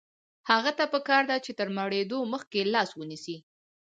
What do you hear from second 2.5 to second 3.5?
لاس ونیسي.